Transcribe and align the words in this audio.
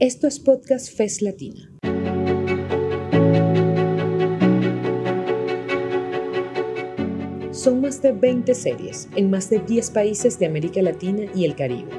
Esto 0.00 0.26
es 0.26 0.40
Podcast 0.40 0.92
FES 0.92 1.22
Latina. 1.22 1.70
Son 7.52 7.80
más 7.80 8.02
de 8.02 8.10
20 8.10 8.52
series 8.56 9.08
en 9.14 9.30
más 9.30 9.48
de 9.50 9.60
10 9.60 9.92
países 9.92 10.36
de 10.40 10.46
América 10.46 10.82
Latina 10.82 11.30
y 11.32 11.44
el 11.44 11.54
Caribe. 11.54 11.92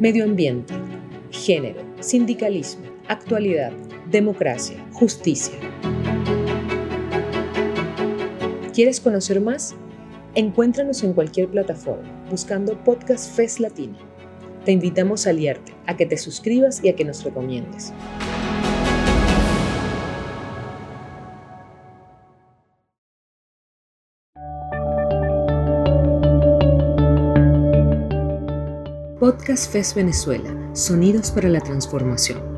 Medio 0.00 0.24
ambiente, 0.24 0.74
género, 1.30 1.80
sindicalismo, 2.00 2.86
actualidad, 3.06 3.70
democracia, 4.10 4.84
justicia. 4.94 5.54
¿Quieres 8.74 9.00
conocer 9.00 9.40
más? 9.40 9.76
Encuéntranos 10.34 11.04
en 11.04 11.12
cualquier 11.12 11.50
plataforma 11.50 12.26
buscando 12.28 12.82
Podcast 12.82 13.32
FES 13.36 13.60
Latina 13.60 14.13
te 14.64 14.72
invitamos 14.72 15.26
a 15.26 15.30
aliarte, 15.30 15.74
a 15.86 15.96
que 15.96 16.06
te 16.06 16.16
suscribas 16.16 16.82
y 16.82 16.88
a 16.88 16.96
que 16.96 17.04
nos 17.04 17.22
recomiendes. 17.22 17.92
Podcast 29.20 29.72
FES 29.72 29.94
Venezuela, 29.94 30.70
Sonidos 30.74 31.30
para 31.30 31.48
la 31.48 31.60
Transformación. 31.60 32.54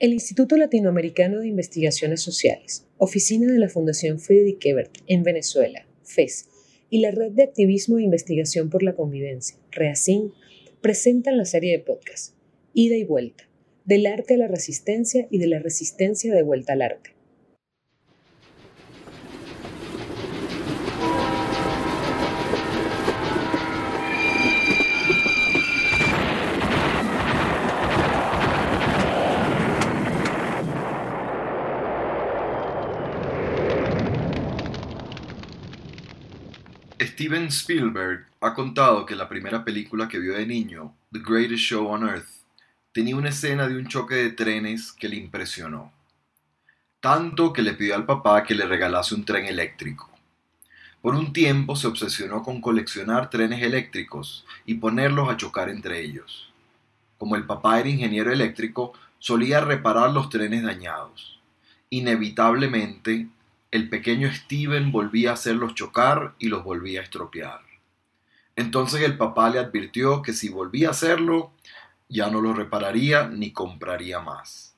El 0.00 0.12
Instituto 0.12 0.56
Latinoamericano 0.56 1.40
de 1.40 1.48
Investigaciones 1.48 2.22
Sociales, 2.22 2.86
oficina 2.96 3.52
de 3.52 3.58
la 3.58 3.68
Fundación 3.68 4.18
Friedrich 4.18 4.64
Ebert 4.66 4.98
en 5.06 5.22
Venezuela, 5.22 5.86
FES, 6.02 6.48
y 6.90 7.00
la 7.00 7.10
Red 7.10 7.32
de 7.32 7.42
Activismo 7.42 7.98
e 7.98 8.02
Investigación 8.02 8.70
por 8.70 8.82
la 8.82 8.94
Convivencia, 8.94 9.56
REACIN, 9.70 10.32
presentan 10.80 11.36
la 11.36 11.44
serie 11.44 11.72
de 11.72 11.84
podcast 11.84 12.34
Ida 12.72 12.96
y 12.96 13.04
Vuelta, 13.04 13.48
del 13.84 14.06
arte 14.06 14.34
a 14.34 14.38
la 14.38 14.48
resistencia 14.48 15.26
y 15.30 15.38
de 15.38 15.48
la 15.48 15.58
resistencia 15.58 16.34
de 16.34 16.42
vuelta 16.42 16.74
al 16.74 16.82
arte. 16.82 17.17
Steven 37.18 37.46
Spielberg 37.46 38.26
ha 38.40 38.54
contado 38.54 39.04
que 39.04 39.16
la 39.16 39.28
primera 39.28 39.64
película 39.64 40.06
que 40.06 40.20
vio 40.20 40.34
de 40.34 40.46
niño, 40.46 40.94
The 41.10 41.18
Greatest 41.18 41.64
Show 41.64 41.88
on 41.88 42.08
Earth, 42.08 42.28
tenía 42.92 43.16
una 43.16 43.30
escena 43.30 43.66
de 43.66 43.76
un 43.76 43.88
choque 43.88 44.14
de 44.14 44.30
trenes 44.30 44.92
que 44.92 45.08
le 45.08 45.16
impresionó. 45.16 45.92
Tanto 47.00 47.52
que 47.52 47.62
le 47.62 47.74
pidió 47.74 47.96
al 47.96 48.06
papá 48.06 48.44
que 48.44 48.54
le 48.54 48.66
regalase 48.66 49.16
un 49.16 49.24
tren 49.24 49.46
eléctrico. 49.46 50.08
Por 51.02 51.16
un 51.16 51.32
tiempo 51.32 51.74
se 51.74 51.88
obsesionó 51.88 52.44
con 52.44 52.60
coleccionar 52.60 53.30
trenes 53.30 53.64
eléctricos 53.64 54.46
y 54.64 54.74
ponerlos 54.74 55.28
a 55.28 55.36
chocar 55.36 55.70
entre 55.70 56.00
ellos. 56.00 56.52
Como 57.18 57.34
el 57.34 57.46
papá 57.46 57.80
era 57.80 57.88
ingeniero 57.88 58.32
eléctrico, 58.32 58.92
solía 59.18 59.60
reparar 59.60 60.12
los 60.12 60.28
trenes 60.28 60.62
dañados. 60.62 61.40
Inevitablemente, 61.90 63.26
el 63.70 63.88
pequeño 63.90 64.32
Steven 64.32 64.92
volvía 64.92 65.30
a 65.30 65.34
hacerlos 65.34 65.74
chocar 65.74 66.34
y 66.38 66.48
los 66.48 66.64
volvía 66.64 67.00
a 67.00 67.04
estropear. 67.04 67.60
Entonces 68.56 69.02
el 69.02 69.16
papá 69.16 69.50
le 69.50 69.58
advirtió 69.58 70.22
que 70.22 70.32
si 70.32 70.48
volvía 70.48 70.88
a 70.88 70.92
hacerlo, 70.92 71.52
ya 72.08 72.30
no 72.30 72.40
lo 72.40 72.54
repararía 72.54 73.28
ni 73.28 73.52
compraría 73.52 74.20
más. 74.20 74.74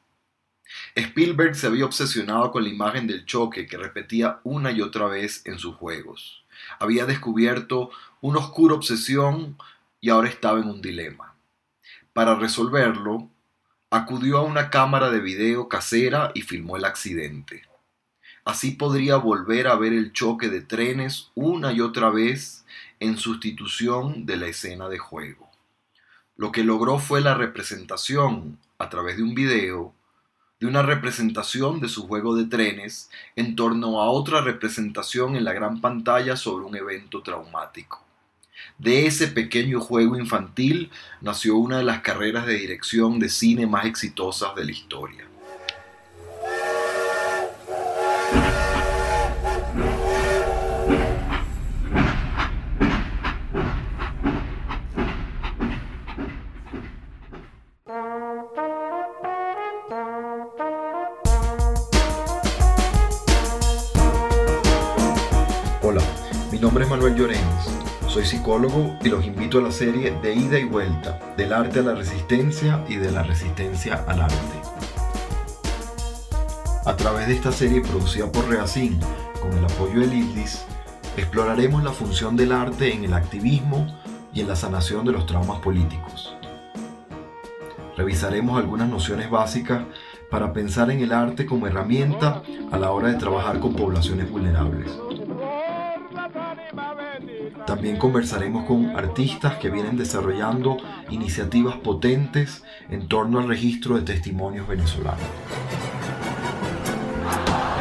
Spielberg 0.94 1.54
se 1.54 1.66
había 1.66 1.84
obsesionado 1.84 2.50
con 2.50 2.64
la 2.64 2.68
imagen 2.68 3.06
del 3.06 3.24
choque 3.24 3.66
que 3.66 3.76
repetía 3.76 4.40
una 4.42 4.72
y 4.72 4.82
otra 4.82 5.06
vez 5.06 5.42
en 5.46 5.58
sus 5.58 5.76
juegos. 5.76 6.44
Había 6.78 7.06
descubierto 7.06 7.90
una 8.20 8.40
oscura 8.40 8.74
obsesión 8.74 9.56
y 10.00 10.10
ahora 10.10 10.28
estaba 10.28 10.58
en 10.58 10.68
un 10.68 10.82
dilema. 10.82 11.36
Para 12.12 12.34
resolverlo, 12.34 13.30
acudió 13.90 14.38
a 14.38 14.42
una 14.42 14.68
cámara 14.68 15.10
de 15.10 15.20
video 15.20 15.68
casera 15.68 16.32
y 16.34 16.42
filmó 16.42 16.76
el 16.76 16.84
accidente. 16.84 17.69
Así 18.50 18.72
podría 18.72 19.14
volver 19.14 19.68
a 19.68 19.76
ver 19.76 19.92
el 19.92 20.12
choque 20.12 20.48
de 20.48 20.60
trenes 20.60 21.30
una 21.36 21.70
y 21.70 21.80
otra 21.80 22.10
vez 22.10 22.64
en 22.98 23.16
sustitución 23.16 24.26
de 24.26 24.36
la 24.36 24.48
escena 24.48 24.88
de 24.88 24.98
juego. 24.98 25.48
Lo 26.34 26.50
que 26.50 26.64
logró 26.64 26.98
fue 26.98 27.20
la 27.20 27.34
representación, 27.34 28.58
a 28.76 28.88
través 28.88 29.18
de 29.18 29.22
un 29.22 29.36
video, 29.36 29.94
de 30.58 30.66
una 30.66 30.82
representación 30.82 31.78
de 31.78 31.88
su 31.88 32.08
juego 32.08 32.34
de 32.34 32.46
trenes 32.46 33.08
en 33.36 33.54
torno 33.54 34.02
a 34.02 34.10
otra 34.10 34.40
representación 34.40 35.36
en 35.36 35.44
la 35.44 35.52
gran 35.52 35.80
pantalla 35.80 36.36
sobre 36.36 36.64
un 36.64 36.74
evento 36.74 37.22
traumático. 37.22 38.04
De 38.78 39.06
ese 39.06 39.28
pequeño 39.28 39.80
juego 39.80 40.16
infantil 40.16 40.90
nació 41.20 41.54
una 41.54 41.78
de 41.78 41.84
las 41.84 42.00
carreras 42.00 42.46
de 42.46 42.54
dirección 42.54 43.20
de 43.20 43.28
cine 43.28 43.68
más 43.68 43.84
exitosas 43.84 44.56
de 44.56 44.64
la 44.64 44.72
historia. 44.72 45.29
Nombre 66.60 66.84
es 66.84 66.90
Manuel 66.90 67.14
Llorens, 67.14 67.70
soy 68.06 68.26
psicólogo 68.26 68.94
y 69.02 69.08
los 69.08 69.24
invito 69.24 69.58
a 69.58 69.62
la 69.62 69.72
serie 69.72 70.10
de 70.20 70.34
ida 70.34 70.58
y 70.58 70.64
vuelta, 70.64 71.18
del 71.34 71.54
arte 71.54 71.78
a 71.78 71.82
la 71.82 71.94
resistencia 71.94 72.84
y 72.86 72.96
de 72.96 73.10
la 73.10 73.22
resistencia 73.22 74.04
al 74.06 74.20
arte. 74.20 74.36
A 76.84 76.94
través 76.96 77.28
de 77.28 77.34
esta 77.34 77.50
serie 77.50 77.80
producida 77.80 78.30
por 78.30 78.46
Reacin, 78.46 79.00
con 79.40 79.56
el 79.56 79.64
apoyo 79.64 80.00
del 80.00 80.12
IDLIS, 80.12 80.66
exploraremos 81.16 81.82
la 81.82 81.92
función 81.92 82.36
del 82.36 82.52
arte 82.52 82.92
en 82.92 83.04
el 83.04 83.14
activismo 83.14 83.86
y 84.34 84.42
en 84.42 84.48
la 84.48 84.56
sanación 84.56 85.06
de 85.06 85.12
los 85.12 85.24
traumas 85.24 85.60
políticos. 85.60 86.36
Revisaremos 87.96 88.58
algunas 88.58 88.88
nociones 88.88 89.30
básicas 89.30 89.84
para 90.30 90.52
pensar 90.52 90.90
en 90.90 91.00
el 91.00 91.12
arte 91.12 91.46
como 91.46 91.66
herramienta 91.66 92.42
a 92.70 92.78
la 92.78 92.90
hora 92.90 93.08
de 93.08 93.14
trabajar 93.14 93.60
con 93.60 93.74
poblaciones 93.74 94.30
vulnerables. 94.30 94.90
También 97.70 97.98
conversaremos 97.98 98.66
con 98.66 98.96
artistas 98.96 99.58
que 99.58 99.70
vienen 99.70 99.96
desarrollando 99.96 100.78
iniciativas 101.08 101.76
potentes 101.76 102.64
en 102.90 103.06
torno 103.06 103.38
al 103.38 103.46
registro 103.46 103.94
de 103.94 104.02
testimonios 104.02 104.66
venezolanos. 104.66 105.20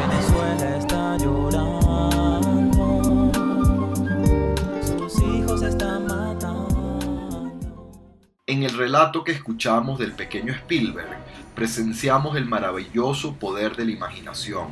Venezuela 0.00 0.76
está 0.76 1.16
llorando, 1.18 2.72
sus 4.80 5.22
hijos 5.24 5.62
están 5.62 6.06
matando. 6.06 7.52
En 8.46 8.62
el 8.62 8.78
relato 8.78 9.24
que 9.24 9.32
escuchamos 9.32 9.98
del 9.98 10.12
pequeño 10.12 10.52
Spielberg, 10.52 11.16
presenciamos 11.56 12.36
el 12.36 12.44
maravilloso 12.44 13.34
poder 13.34 13.74
de 13.74 13.86
la 13.86 13.90
imaginación, 13.90 14.68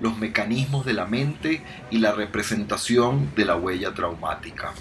los 0.00 0.18
mecanismos 0.18 0.86
de 0.86 0.92
la 0.92 1.06
mente 1.06 1.62
y 1.90 1.98
la 1.98 2.12
representación 2.12 3.30
de 3.34 3.44
la 3.44 3.56
huella 3.56 3.94
traumática. 3.94 4.72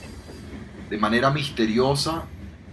De 0.89 0.97
manera 0.97 1.31
misteriosa, 1.31 2.23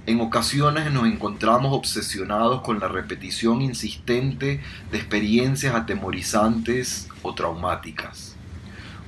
en 0.06 0.20
ocasiones 0.20 0.92
nos 0.92 1.06
encontramos 1.06 1.72
obsesionados 1.72 2.60
con 2.60 2.78
la 2.78 2.88
repetición 2.88 3.62
insistente 3.62 4.60
de 4.90 4.98
experiencias 4.98 5.74
atemorizantes 5.74 7.08
o 7.22 7.34
traumáticas. 7.34 8.36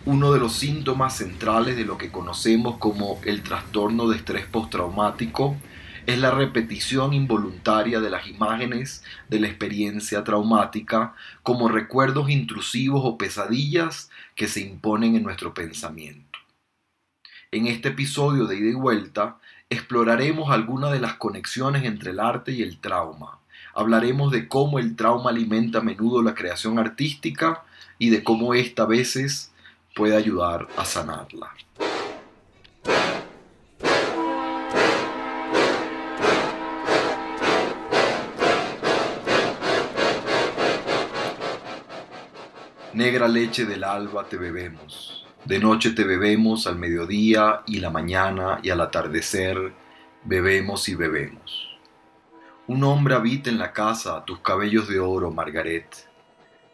Uno 0.07 0.33
de 0.33 0.41
los 0.41 0.55
síntomas 0.55 1.17
centrales 1.17 1.77
de 1.77 1.85
lo 1.85 1.99
que 1.99 2.11
conocemos 2.11 2.79
como 2.79 3.19
el 3.25 3.43
trastorno 3.43 4.09
de 4.09 4.17
estrés 4.17 4.47
postraumático 4.47 5.57
es 6.07 6.19
la 6.19 6.31
repetición 6.31 7.13
involuntaria 7.13 8.01
de 8.01 8.11
las 8.11 8.29
imágenes 8.29 9.03
de 9.29 9.41
la 9.41 9.49
experiencia 9.49 10.23
traumática 10.23 11.15
como 11.43 11.69
recuerdos 11.69 12.31
intrusivos 12.31 13.03
o 13.05 13.19
pesadillas 13.19 14.09
que 14.37 14.47
se 14.47 14.61
imponen 14.61 15.17
en 15.17 15.25
nuestro 15.25 15.53
pensamiento. 15.53 16.39
En 17.51 17.67
este 17.67 17.89
episodio 17.89 18.47
de 18.47 18.57
ida 18.57 18.71
y 18.71 18.75
vuelta 18.75 19.39
exploraremos 19.69 20.51
algunas 20.51 20.93
de 20.93 21.01
las 21.01 21.15
conexiones 21.15 21.85
entre 21.85 22.13
el 22.13 22.21
arte 22.21 22.53
y 22.53 22.63
el 22.63 22.79
trauma. 22.79 23.41
Hablaremos 23.75 24.31
de 24.31 24.49
cómo 24.49 24.79
el 24.79 24.95
trauma 24.95 25.31
alimenta 25.31 25.79
a 25.79 25.83
menudo 25.83 26.23
la 26.23 26.35
creación 26.35 26.79
artística 26.79 27.65
y 27.99 28.11
de 28.11 28.23
cómo 28.23 28.55
ésta 28.55 28.85
a 28.85 28.87
veces 28.87 29.53
puede 29.95 30.17
ayudar 30.17 30.69
a 30.77 30.85
sanarla. 30.85 31.53
Negra 42.97 43.29
leche 43.29 43.67
del 43.67 43.85
alba 43.85 44.27
te 44.27 44.39
bebemos, 44.39 45.27
de 45.45 45.59
noche 45.59 45.91
te 45.91 46.03
bebemos 46.03 46.67
al 46.67 46.79
mediodía 46.79 47.61
y 47.67 47.81
la 47.81 47.91
mañana 47.91 48.59
y 48.63 48.71
al 48.71 48.81
atardecer, 48.81 49.75
bebemos 50.25 50.89
y 50.89 50.95
bebemos. 50.95 51.77
Un 52.67 52.83
hombre 52.85 53.15
habita 53.15 53.51
en 53.51 53.59
la 53.59 53.75
casa, 53.75 54.25
tus 54.25 54.39
cabellos 54.39 54.89
de 54.89 54.99
oro, 54.99 55.31
Margaret, 55.31 56.09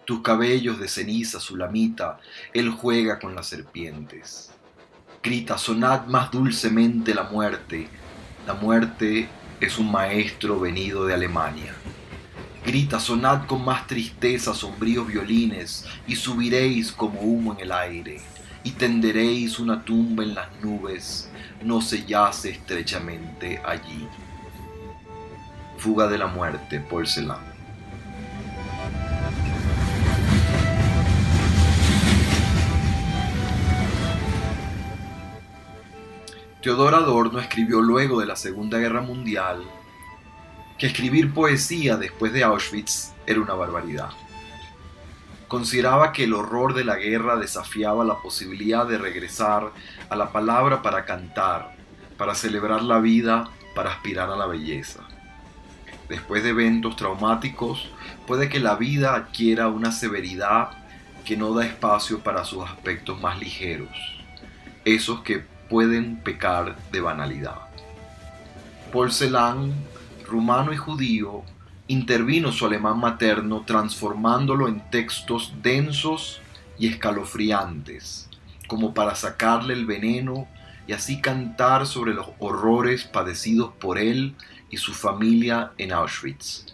tus 0.05 0.23
cabellos 0.23 0.79
de 0.79 0.87
ceniza, 0.87 1.41
Sulamita, 1.41 2.21
él 2.55 2.71
juega 2.71 3.19
con 3.19 3.35
las 3.35 3.49
serpientes. 3.49 4.53
Grita, 5.25 5.59
sonad 5.59 6.07
más 6.07 6.31
dulcemente 6.31 7.17
la 7.17 7.25
muerte, 7.25 7.89
la 8.47 8.55
muerte 8.55 9.29
es 9.61 9.77
un 9.77 9.91
maestro 9.91 10.61
venido 10.61 11.05
de 11.05 11.15
Alemania. 11.15 11.75
Grita, 12.65 13.01
sonad 13.01 13.47
con 13.47 13.65
más 13.65 13.89
tristeza 13.89 14.55
sombríos 14.55 15.09
violines, 15.09 15.85
y 16.07 16.15
subiréis 16.15 16.93
como 16.93 17.21
humo 17.21 17.55
en 17.55 17.61
el 17.61 17.73
aire, 17.73 18.21
y 18.63 18.71
tenderéis 18.71 19.59
una 19.59 19.85
tumba 19.85 20.23
en 20.23 20.37
las 20.37 20.49
nubes, 20.63 21.29
no 21.65 21.81
se 21.81 22.05
yace 22.05 22.51
estrechamente 22.51 23.61
allí. 23.67 24.07
Fuga 25.79 26.07
de 26.07 26.19
la 26.19 26.29
muerte, 26.29 26.79
Paul 26.79 27.09
Celan. 27.09 27.53
Teodor 36.63 36.95
Adorno 36.95 37.41
escribió 37.41 37.81
luego 37.81 38.21
de 38.21 38.27
la 38.27 38.37
Segunda 38.37 38.79
Guerra 38.79 39.01
Mundial 39.01 39.65
que 40.83 40.89
escribir 40.89 41.33
poesía 41.33 41.97
después 41.97 42.33
de 42.33 42.43
Auschwitz 42.43 43.13
era 43.25 43.41
una 43.41 43.55
barbaridad. 43.55 44.11
Consideraba 45.47 46.11
que 46.11 46.25
el 46.25 46.35
horror 46.35 46.75
de 46.75 46.83
la 46.83 46.97
guerra 46.97 47.37
desafiaba 47.37 48.05
la 48.05 48.17
posibilidad 48.17 48.85
de 48.85 48.99
regresar 48.99 49.71
a 50.11 50.17
la 50.17 50.33
palabra 50.33 50.83
para 50.83 51.05
cantar, 51.05 51.77
para 52.19 52.35
celebrar 52.35 52.83
la 52.83 52.99
vida, 52.99 53.49
para 53.77 53.93
aspirar 53.93 54.29
a 54.29 54.35
la 54.35 54.49
belleza. 54.49 55.05
Después 56.09 56.43
de 56.43 56.49
eventos 56.49 56.97
traumáticos, 56.97 57.89
puede 58.27 58.49
que 58.49 58.59
la 58.59 58.75
vida 58.75 59.15
adquiera 59.15 59.69
una 59.69 59.93
severidad 59.93 60.71
que 61.25 61.37
no 61.37 61.55
da 61.55 61.65
espacio 61.65 62.25
para 62.25 62.45
sus 62.45 62.65
aspectos 62.65 63.21
más 63.21 63.39
ligeros, 63.39 63.97
esos 64.85 65.21
que 65.21 65.45
pueden 65.71 66.17
pecar 66.17 66.75
de 66.91 67.01
banalidad. 67.01 67.69
Paul 68.93 69.13
rumano 70.33 70.73
y 70.73 70.79
judío, 70.79 71.43
intervino 71.89 72.53
su 72.53 72.65
alemán 72.65 72.99
materno 72.99 73.65
transformándolo 73.67 74.67
en 74.67 74.81
textos 74.91 75.53
densos 75.63 76.41
y 76.79 76.89
escalofriantes, 76.89 78.31
como 78.67 78.95
para 78.95 79.15
sacarle 79.15 79.75
el 79.75 79.85
veneno 79.85 80.49
y 80.87 80.95
así 80.95 81.21
cantar 81.21 81.87
sobre 81.87 82.15
los 82.15 82.29
horrores 82.39 83.05
padecidos 83.05 83.73
por 83.79 83.99
él 83.99 84.35
y 84.71 84.79
su 84.79 84.95
familia 84.95 85.73
en 85.77 85.93
Auschwitz. 85.93 86.65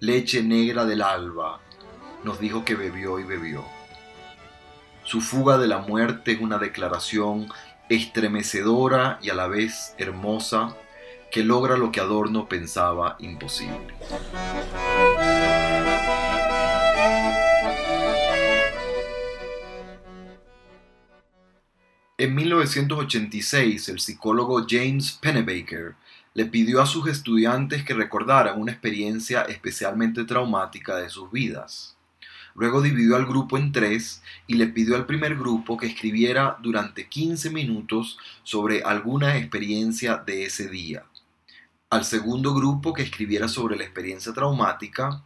Leche 0.00 0.42
negra 0.42 0.84
del 0.84 1.02
alba, 1.02 1.60
nos 2.24 2.40
dijo 2.40 2.64
que 2.64 2.74
bebió 2.74 3.20
y 3.20 3.22
bebió. 3.24 3.64
Su 5.04 5.20
fuga 5.20 5.56
de 5.56 5.68
la 5.68 5.78
muerte 5.78 6.32
es 6.32 6.40
una 6.40 6.58
declaración 6.58 7.46
estremecedora 7.88 9.20
y 9.22 9.30
a 9.30 9.34
la 9.34 9.46
vez 9.46 9.94
hermosa 9.98 10.74
que 11.30 11.42
logra 11.42 11.76
lo 11.76 11.92
que 11.92 12.00
Adorno 12.00 12.48
pensaba 12.48 13.16
imposible. 13.20 13.94
En 22.18 22.34
1986, 22.34 23.90
el 23.90 24.00
psicólogo 24.00 24.64
James 24.66 25.18
Pennebaker 25.20 25.96
le 26.32 26.46
pidió 26.46 26.80
a 26.80 26.86
sus 26.86 27.08
estudiantes 27.08 27.84
que 27.84 27.92
recordaran 27.92 28.60
una 28.60 28.72
experiencia 28.72 29.42
especialmente 29.42 30.24
traumática 30.24 30.96
de 30.96 31.10
sus 31.10 31.30
vidas. 31.30 31.96
Luego 32.54 32.80
dividió 32.80 33.16
al 33.16 33.26
grupo 33.26 33.58
en 33.58 33.70
tres 33.70 34.22
y 34.46 34.54
le 34.54 34.66
pidió 34.66 34.96
al 34.96 35.04
primer 35.04 35.36
grupo 35.36 35.76
que 35.76 35.86
escribiera 35.86 36.56
durante 36.62 37.06
15 37.06 37.50
minutos 37.50 38.18
sobre 38.42 38.82
alguna 38.82 39.36
experiencia 39.36 40.16
de 40.16 40.44
ese 40.44 40.68
día. 40.68 41.04
Al 41.88 42.04
segundo 42.04 42.52
grupo 42.52 42.92
que 42.92 43.02
escribiera 43.02 43.46
sobre 43.46 43.76
la 43.76 43.84
experiencia 43.84 44.32
traumática 44.32 45.22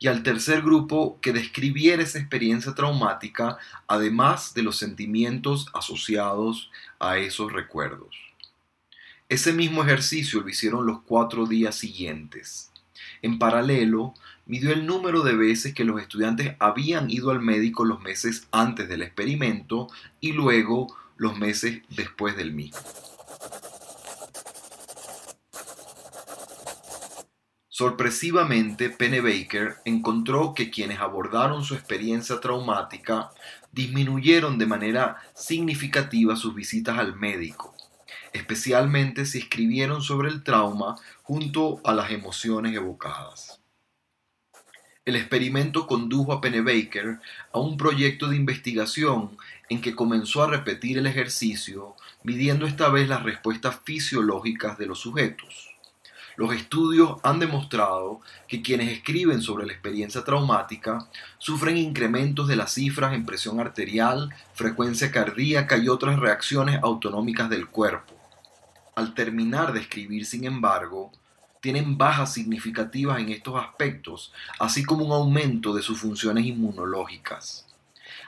y 0.00 0.08
al 0.08 0.24
tercer 0.24 0.60
grupo 0.60 1.20
que 1.20 1.32
describiera 1.32 2.02
esa 2.02 2.18
experiencia 2.18 2.74
traumática 2.74 3.58
además 3.86 4.52
de 4.52 4.62
los 4.62 4.76
sentimientos 4.76 5.68
asociados 5.72 6.70
a 6.98 7.18
esos 7.18 7.52
recuerdos. 7.52 8.16
Ese 9.28 9.52
mismo 9.52 9.84
ejercicio 9.84 10.40
lo 10.40 10.48
hicieron 10.48 10.84
los 10.84 11.02
cuatro 11.02 11.46
días 11.46 11.76
siguientes. 11.76 12.72
En 13.22 13.38
paralelo, 13.38 14.14
midió 14.46 14.72
el 14.72 14.86
número 14.86 15.22
de 15.22 15.36
veces 15.36 15.74
que 15.74 15.84
los 15.84 16.00
estudiantes 16.00 16.56
habían 16.58 17.08
ido 17.08 17.30
al 17.30 17.40
médico 17.40 17.84
los 17.84 18.00
meses 18.00 18.48
antes 18.50 18.88
del 18.88 19.02
experimento 19.02 19.86
y 20.18 20.32
luego 20.32 20.92
los 21.16 21.38
meses 21.38 21.82
después 21.90 22.36
del 22.36 22.52
mismo. 22.52 22.80
Sorpresivamente, 27.80 28.90
Pennebaker 28.90 29.76
encontró 29.86 30.52
que 30.52 30.68
quienes 30.68 30.98
abordaron 31.00 31.64
su 31.64 31.74
experiencia 31.74 32.38
traumática 32.38 33.30
disminuyeron 33.72 34.58
de 34.58 34.66
manera 34.66 35.16
significativa 35.34 36.36
sus 36.36 36.54
visitas 36.54 36.98
al 36.98 37.16
médico, 37.16 37.74
especialmente 38.34 39.24
si 39.24 39.38
escribieron 39.38 40.02
sobre 40.02 40.28
el 40.28 40.42
trauma 40.42 40.98
junto 41.22 41.80
a 41.82 41.94
las 41.94 42.10
emociones 42.10 42.74
evocadas. 42.74 43.62
El 45.06 45.16
experimento 45.16 45.86
condujo 45.86 46.34
a 46.34 46.42
Pennebaker 46.42 47.18
a 47.50 47.60
un 47.60 47.78
proyecto 47.78 48.28
de 48.28 48.36
investigación 48.36 49.38
en 49.70 49.80
que 49.80 49.96
comenzó 49.96 50.42
a 50.42 50.50
repetir 50.50 50.98
el 50.98 51.06
ejercicio, 51.06 51.96
midiendo 52.24 52.66
esta 52.66 52.90
vez 52.90 53.08
las 53.08 53.22
respuestas 53.22 53.80
fisiológicas 53.84 54.76
de 54.76 54.84
los 54.84 54.98
sujetos. 54.98 55.69
Los 56.40 56.54
estudios 56.54 57.18
han 57.22 57.38
demostrado 57.38 58.22
que 58.48 58.62
quienes 58.62 58.88
escriben 58.88 59.42
sobre 59.42 59.66
la 59.66 59.74
experiencia 59.74 60.24
traumática 60.24 61.06
sufren 61.36 61.76
incrementos 61.76 62.48
de 62.48 62.56
las 62.56 62.72
cifras 62.72 63.12
en 63.12 63.26
presión 63.26 63.60
arterial, 63.60 64.30
frecuencia 64.54 65.12
cardíaca 65.12 65.76
y 65.76 65.90
otras 65.90 66.18
reacciones 66.18 66.80
autonómicas 66.82 67.50
del 67.50 67.66
cuerpo. 67.66 68.14
Al 68.94 69.12
terminar 69.12 69.74
de 69.74 69.80
escribir, 69.80 70.24
sin 70.24 70.44
embargo, 70.44 71.12
tienen 71.60 71.98
bajas 71.98 72.32
significativas 72.32 73.20
en 73.20 73.28
estos 73.28 73.62
aspectos, 73.62 74.32
así 74.58 74.82
como 74.82 75.04
un 75.04 75.12
aumento 75.12 75.74
de 75.74 75.82
sus 75.82 76.00
funciones 76.00 76.46
inmunológicas. 76.46 77.66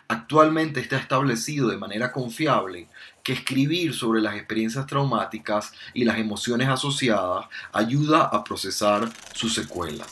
Actualmente 0.09 0.81
está 0.81 0.99
establecido 0.99 1.69
de 1.69 1.77
manera 1.77 2.13
confiable 2.13 2.89
que 3.23 3.33
escribir 3.33 3.95
sobre 3.95 4.21
las 4.21 4.35
experiencias 4.35 4.87
traumáticas 4.87 5.73
y 5.95 6.05
las 6.05 6.19
emociones 6.19 6.69
asociadas 6.69 7.47
ayuda 7.73 8.25
a 8.25 8.45
procesar 8.45 9.11
sus 9.33 9.55
secuelas. 9.55 10.09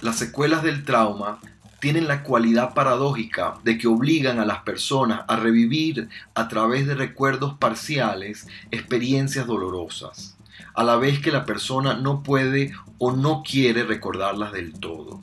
Las 0.00 0.18
secuelas 0.18 0.62
del 0.62 0.84
trauma 0.84 1.40
tienen 1.86 2.08
la 2.08 2.24
cualidad 2.24 2.74
paradójica 2.74 3.60
de 3.62 3.78
que 3.78 3.86
obligan 3.86 4.40
a 4.40 4.44
las 4.44 4.62
personas 4.62 5.20
a 5.28 5.36
revivir 5.36 6.08
a 6.34 6.48
través 6.48 6.84
de 6.84 6.96
recuerdos 6.96 7.58
parciales 7.58 8.48
experiencias 8.72 9.46
dolorosas, 9.46 10.36
a 10.74 10.82
la 10.82 10.96
vez 10.96 11.20
que 11.20 11.30
la 11.30 11.44
persona 11.44 11.94
no 11.94 12.24
puede 12.24 12.72
o 12.98 13.12
no 13.12 13.44
quiere 13.48 13.84
recordarlas 13.84 14.50
del 14.50 14.72
todo. 14.72 15.22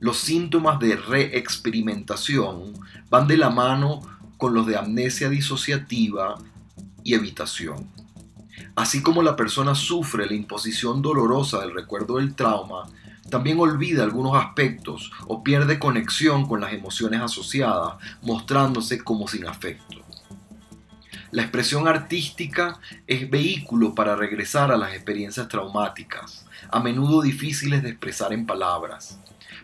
Los 0.00 0.16
síntomas 0.16 0.80
de 0.80 0.96
reexperimentación 0.96 2.72
van 3.10 3.28
de 3.28 3.36
la 3.36 3.50
mano 3.50 4.00
con 4.38 4.54
los 4.54 4.66
de 4.66 4.78
amnesia 4.78 5.28
disociativa 5.28 6.36
y 7.04 7.12
evitación. 7.12 7.86
Así 8.76 9.02
como 9.02 9.22
la 9.22 9.36
persona 9.36 9.74
sufre 9.74 10.24
la 10.24 10.32
imposición 10.34 11.02
dolorosa 11.02 11.60
del 11.60 11.74
recuerdo 11.74 12.16
del 12.16 12.34
trauma, 12.34 12.88
también 13.30 13.58
olvida 13.58 14.02
algunos 14.02 14.36
aspectos 14.36 15.10
o 15.26 15.42
pierde 15.42 15.78
conexión 15.78 16.46
con 16.46 16.60
las 16.60 16.72
emociones 16.72 17.20
asociadas, 17.20 17.96
mostrándose 18.22 19.02
como 19.02 19.28
sin 19.28 19.46
afecto. 19.46 20.06
La 21.32 21.42
expresión 21.42 21.88
artística 21.88 22.78
es 23.06 23.28
vehículo 23.28 23.94
para 23.94 24.16
regresar 24.16 24.70
a 24.70 24.76
las 24.76 24.94
experiencias 24.94 25.48
traumáticas, 25.48 26.46
a 26.70 26.80
menudo 26.80 27.20
difíciles 27.20 27.82
de 27.82 27.90
expresar 27.90 28.32
en 28.32 28.46
palabras, 28.46 29.18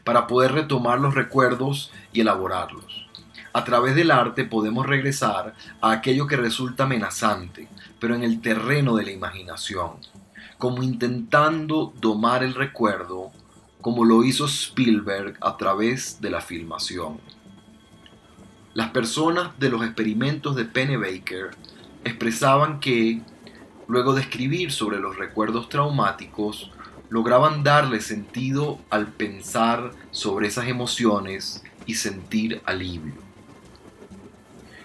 para 0.04 0.26
poder 0.26 0.52
retomar 0.52 1.00
los 1.00 1.14
recuerdos 1.14 1.92
y 2.12 2.20
elaborarlos. 2.20 3.06
A 3.54 3.64
través 3.64 3.94
del 3.94 4.10
arte 4.10 4.44
podemos 4.44 4.86
regresar 4.86 5.54
a 5.80 5.92
aquello 5.92 6.26
que 6.26 6.36
resulta 6.36 6.84
amenazante, 6.84 7.68
pero 8.00 8.14
en 8.16 8.22
el 8.24 8.40
terreno 8.40 8.96
de 8.96 9.04
la 9.04 9.12
imaginación, 9.12 9.92
como 10.58 10.82
intentando 10.82 11.92
domar 12.00 12.42
el 12.42 12.54
recuerdo, 12.54 13.30
como 13.82 14.04
lo 14.04 14.24
hizo 14.24 14.46
Spielberg 14.46 15.36
a 15.40 15.56
través 15.56 16.20
de 16.20 16.30
la 16.30 16.40
filmación. 16.40 17.20
Las 18.74 18.90
personas 18.90 19.58
de 19.58 19.68
los 19.68 19.82
experimentos 19.82 20.56
de 20.56 20.64
Pennebaker 20.64 21.50
expresaban 22.04 22.80
que, 22.80 23.20
luego 23.88 24.14
de 24.14 24.22
escribir 24.22 24.72
sobre 24.72 24.98
los 24.98 25.18
recuerdos 25.18 25.68
traumáticos, 25.68 26.70
lograban 27.10 27.62
darle 27.64 28.00
sentido 28.00 28.78
al 28.88 29.08
pensar 29.08 29.90
sobre 30.12 30.46
esas 30.46 30.68
emociones 30.68 31.62
y 31.84 31.94
sentir 31.94 32.62
alivio. 32.64 33.14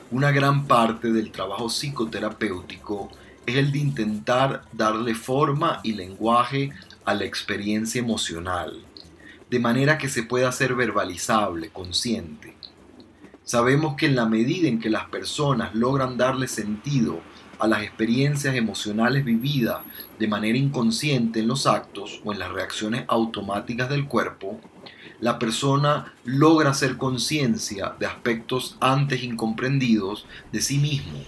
Una 0.09 0.31
gran 0.31 0.65
parte 0.65 1.13
del 1.13 1.31
trabajo 1.31 1.69
psicoterapéutico 1.69 3.09
es 3.45 3.55
el 3.55 3.71
de 3.71 3.79
intentar 3.79 4.63
darle 4.73 5.15
forma 5.15 5.79
y 5.83 5.93
lenguaje 5.93 6.71
a 7.05 7.13
la 7.13 7.23
experiencia 7.23 7.99
emocional, 7.99 8.83
de 9.49 9.59
manera 9.59 9.97
que 9.97 10.09
se 10.09 10.23
pueda 10.23 10.51
ser 10.51 10.75
verbalizable, 10.75 11.69
consciente. 11.69 12.55
Sabemos 13.43 13.95
que 13.95 14.07
en 14.07 14.15
la 14.15 14.25
medida 14.25 14.67
en 14.67 14.79
que 14.79 14.89
las 14.89 15.05
personas 15.05 15.73
logran 15.73 16.17
darle 16.17 16.47
sentido 16.47 17.21
a 17.59 17.67
las 17.67 17.81
experiencias 17.81 18.55
emocionales 18.55 19.23
vividas 19.23 19.79
de 20.19 20.27
manera 20.27 20.57
inconsciente 20.57 21.39
en 21.39 21.47
los 21.47 21.65
actos 21.65 22.21
o 22.23 22.33
en 22.33 22.39
las 22.39 22.51
reacciones 22.51 23.05
automáticas 23.07 23.89
del 23.89 24.05
cuerpo, 24.05 24.59
la 25.19 25.39
persona 25.39 26.13
logra 26.25 26.71
hacer 26.71 26.97
conciencia 26.97 27.95
de 27.99 28.05
aspectos 28.05 28.77
antes 28.79 29.23
incomprendidos 29.23 30.27
de 30.51 30.61
sí 30.61 30.77
mismo, 30.77 31.19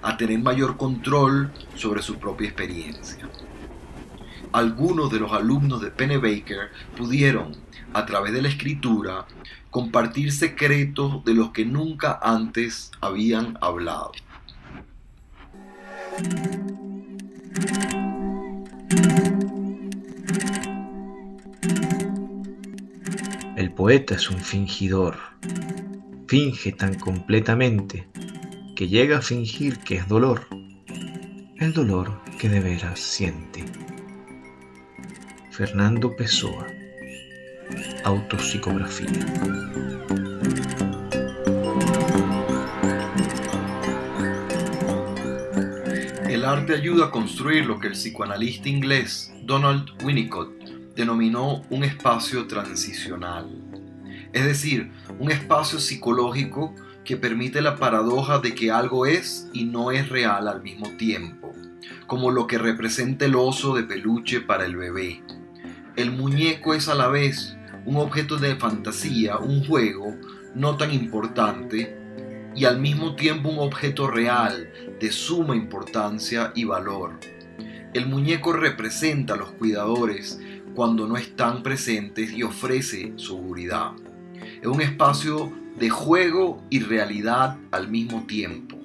a 0.00 0.16
tener 0.16 0.38
mayor 0.38 0.76
control 0.76 1.50
sobre 1.74 2.02
su 2.02 2.16
propia 2.18 2.48
experiencia. 2.48 3.28
Algunos 4.54 5.10
de 5.10 5.18
los 5.18 5.32
alumnos 5.32 5.80
de 5.80 5.90
Pennebaker 5.90 6.70
pudieron, 6.96 7.56
a 7.92 8.06
través 8.06 8.32
de 8.32 8.40
la 8.40 8.46
escritura, 8.46 9.26
compartir 9.68 10.30
secretos 10.30 11.24
de 11.24 11.34
los 11.34 11.50
que 11.50 11.64
nunca 11.64 12.20
antes 12.22 12.92
habían 13.00 13.58
hablado. 13.60 14.12
El 23.56 23.72
poeta 23.72 24.14
es 24.14 24.30
un 24.30 24.38
fingidor. 24.38 25.16
Finge 26.28 26.70
tan 26.70 26.94
completamente 26.94 28.06
que 28.76 28.86
llega 28.86 29.18
a 29.18 29.20
fingir 29.20 29.80
que 29.80 29.96
es 29.96 30.06
dolor. 30.06 30.46
El 31.58 31.72
dolor 31.72 32.20
que 32.38 32.48
de 32.48 32.60
veras 32.60 33.00
siente. 33.00 33.83
Fernando 35.56 36.16
Pessoa. 36.16 36.66
Autopsicografía. 38.02 39.06
El 46.28 46.44
arte 46.44 46.74
ayuda 46.74 47.06
a 47.06 47.10
construir 47.12 47.66
lo 47.66 47.78
que 47.78 47.86
el 47.86 47.92
psicoanalista 47.92 48.68
inglés 48.68 49.32
Donald 49.44 49.90
Winnicott 50.02 50.50
denominó 50.96 51.62
un 51.70 51.84
espacio 51.84 52.48
transicional, 52.48 53.48
es 54.32 54.44
decir, 54.44 54.90
un 55.20 55.30
espacio 55.30 55.78
psicológico 55.78 56.74
que 57.04 57.16
permite 57.16 57.62
la 57.62 57.76
paradoja 57.76 58.40
de 58.40 58.56
que 58.56 58.72
algo 58.72 59.06
es 59.06 59.48
y 59.52 59.66
no 59.66 59.92
es 59.92 60.08
real 60.08 60.48
al 60.48 60.64
mismo 60.64 60.88
tiempo, 60.96 61.52
como 62.08 62.32
lo 62.32 62.48
que 62.48 62.58
representa 62.58 63.26
el 63.26 63.36
oso 63.36 63.72
de 63.76 63.84
peluche 63.84 64.40
para 64.40 64.66
el 64.66 64.74
bebé. 64.74 65.22
El 65.96 66.10
muñeco 66.10 66.74
es 66.74 66.88
a 66.88 66.94
la 66.96 67.06
vez 67.06 67.56
un 67.86 67.96
objeto 67.98 68.36
de 68.36 68.56
fantasía, 68.56 69.38
un 69.38 69.64
juego 69.64 70.16
no 70.56 70.76
tan 70.76 70.92
importante, 70.92 71.96
y 72.56 72.64
al 72.64 72.80
mismo 72.80 73.14
tiempo 73.14 73.48
un 73.48 73.60
objeto 73.60 74.08
real 74.08 74.72
de 75.00 75.12
suma 75.12 75.54
importancia 75.54 76.52
y 76.56 76.64
valor. 76.64 77.20
El 77.92 78.06
muñeco 78.06 78.52
representa 78.52 79.34
a 79.34 79.36
los 79.36 79.52
cuidadores 79.52 80.40
cuando 80.74 81.06
no 81.06 81.16
están 81.16 81.62
presentes 81.62 82.32
y 82.32 82.42
ofrece 82.42 83.12
seguridad. 83.16 83.92
Es 84.60 84.66
un 84.66 84.80
espacio 84.80 85.52
de 85.78 85.90
juego 85.90 86.60
y 86.70 86.80
realidad 86.80 87.56
al 87.70 87.86
mismo 87.86 88.26
tiempo. 88.26 88.76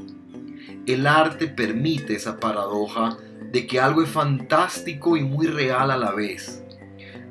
El 0.86 1.08
arte 1.08 1.48
permite 1.48 2.16
esa 2.16 2.40
paradoja 2.40 3.18
de 3.52 3.66
que 3.66 3.80
algo 3.80 4.04
es 4.04 4.10
fantástico 4.10 5.18
y 5.18 5.24
muy 5.24 5.48
real 5.48 5.90
a 5.90 5.98
la 5.98 6.12
vez. 6.12 6.64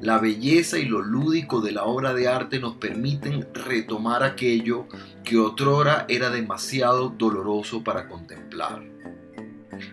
La 0.00 0.18
belleza 0.18 0.78
y 0.78 0.84
lo 0.84 1.00
lúdico 1.00 1.60
de 1.60 1.72
la 1.72 1.84
obra 1.84 2.14
de 2.14 2.28
arte 2.28 2.60
nos 2.60 2.76
permiten 2.76 3.48
retomar 3.52 4.22
aquello 4.22 4.86
que 5.24 5.38
otrora 5.38 6.06
era 6.08 6.30
demasiado 6.30 7.08
doloroso 7.10 7.82
para 7.82 8.08
contemplar. 8.08 8.82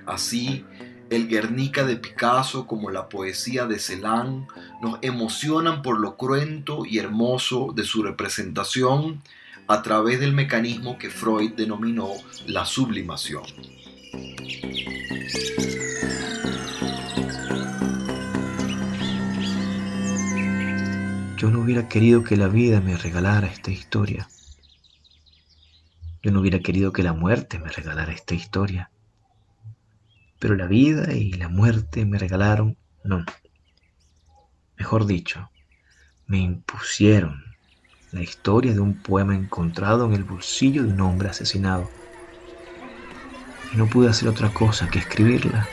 Así, 0.05 0.63
el 1.09 1.27
Guernica 1.27 1.83
de 1.83 1.97
Picasso 1.97 2.67
como 2.67 2.91
la 2.91 3.09
poesía 3.09 3.65
de 3.65 3.79
Celan 3.79 4.47
nos 4.81 4.99
emocionan 5.01 5.81
por 5.81 5.99
lo 5.99 6.17
cruento 6.17 6.85
y 6.85 6.99
hermoso 6.99 7.73
de 7.75 7.83
su 7.83 8.03
representación 8.03 9.21
a 9.67 9.81
través 9.81 10.19
del 10.19 10.33
mecanismo 10.33 10.97
que 10.97 11.09
Freud 11.09 11.53
denominó 11.53 12.09
la 12.45 12.65
sublimación. 12.65 13.43
Yo 21.37 21.51
no 21.51 21.59
hubiera 21.59 21.89
querido 21.89 22.23
que 22.23 22.37
la 22.37 22.47
vida 22.47 22.79
me 22.79 22.95
regalara 22.95 23.47
esta 23.47 23.69
historia. 23.69 24.29
Yo 26.23 26.31
no 26.31 26.39
hubiera 26.39 26.59
querido 26.59 26.93
que 26.93 27.03
la 27.03 27.11
muerte 27.11 27.59
me 27.59 27.69
regalara 27.69 28.13
esta 28.13 28.35
historia. 28.35 28.89
Pero 30.39 30.55
la 30.55 30.65
vida 30.67 31.13
y 31.13 31.33
la 31.33 31.49
muerte 31.49 32.05
me 32.05 32.17
regalaron, 32.17 32.77
no. 33.03 33.25
Mejor 34.77 35.05
dicho, 35.05 35.49
me 36.25 36.37
impusieron 36.37 37.43
la 38.11 38.21
historia 38.21 38.73
de 38.73 38.79
un 38.79 39.01
poema 39.01 39.35
encontrado 39.35 40.05
en 40.05 40.13
el 40.13 40.23
bolsillo 40.23 40.83
de 40.83 40.93
un 40.93 41.01
hombre 41.01 41.29
asesinado. 41.29 41.89
Y 43.73 43.77
no 43.77 43.87
pude 43.87 44.09
hacer 44.09 44.29
otra 44.29 44.53
cosa 44.53 44.89
que 44.89 44.99
escribirla. 44.99 45.67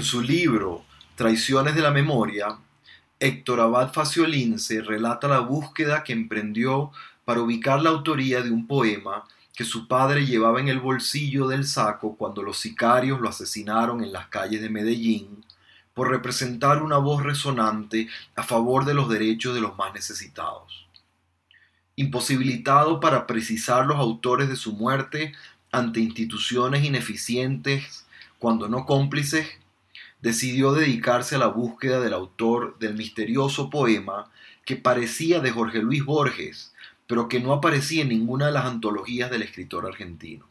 En 0.00 0.06
su 0.06 0.22
libro 0.22 0.86
Traiciones 1.14 1.74
de 1.74 1.82
la 1.82 1.90
Memoria, 1.90 2.56
Héctor 3.18 3.60
Abad 3.60 3.92
Faciolince 3.92 4.80
relata 4.80 5.28
la 5.28 5.40
búsqueda 5.40 6.02
que 6.04 6.14
emprendió 6.14 6.90
para 7.26 7.42
ubicar 7.42 7.82
la 7.82 7.90
autoría 7.90 8.40
de 8.40 8.50
un 8.50 8.66
poema 8.66 9.26
que 9.54 9.66
su 9.66 9.86
padre 9.86 10.24
llevaba 10.24 10.58
en 10.58 10.68
el 10.68 10.80
bolsillo 10.80 11.48
del 11.48 11.66
saco 11.66 12.16
cuando 12.16 12.42
los 12.42 12.56
sicarios 12.56 13.20
lo 13.20 13.28
asesinaron 13.28 14.02
en 14.02 14.10
las 14.10 14.28
calles 14.28 14.62
de 14.62 14.70
Medellín 14.70 15.44
por 15.92 16.08
representar 16.08 16.82
una 16.82 16.96
voz 16.96 17.22
resonante 17.22 18.08
a 18.36 18.42
favor 18.42 18.86
de 18.86 18.94
los 18.94 19.06
derechos 19.06 19.54
de 19.54 19.60
los 19.60 19.76
más 19.76 19.92
necesitados. 19.92 20.88
Imposibilitado 21.96 23.00
para 23.00 23.26
precisar 23.26 23.84
los 23.84 23.98
autores 23.98 24.48
de 24.48 24.56
su 24.56 24.72
muerte 24.72 25.34
ante 25.70 26.00
instituciones 26.00 26.86
ineficientes, 26.86 28.06
cuando 28.38 28.66
no 28.66 28.86
cómplices, 28.86 29.60
decidió 30.22 30.72
dedicarse 30.72 31.36
a 31.36 31.38
la 31.38 31.46
búsqueda 31.46 32.00
del 32.00 32.12
autor 32.12 32.78
del 32.78 32.94
misterioso 32.94 33.70
poema 33.70 34.30
que 34.64 34.76
parecía 34.76 35.40
de 35.40 35.50
Jorge 35.50 35.80
Luis 35.82 36.04
Borges, 36.04 36.74
pero 37.06 37.28
que 37.28 37.40
no 37.40 37.52
aparecía 37.52 38.02
en 38.02 38.10
ninguna 38.10 38.46
de 38.46 38.52
las 38.52 38.66
antologías 38.66 39.30
del 39.30 39.42
escritor 39.42 39.86
argentino. 39.86 40.46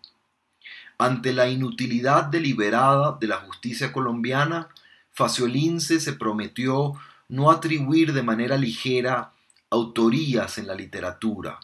Ante 0.97 1.31
la 1.31 1.49
inutilidad 1.49 2.25
deliberada 2.25 3.17
de 3.19 3.27
la 3.27 3.37
justicia 3.37 3.93
colombiana, 3.93 4.67
Faciolince 5.11 5.99
se 5.99 6.13
prometió 6.13 6.93
no 7.29 7.51
atribuir 7.51 8.11
de 8.13 8.23
manera 8.23 8.57
ligera 8.57 9.31
autorías 9.69 10.57
en 10.57 10.67
la 10.67 10.75
literatura 10.75 11.59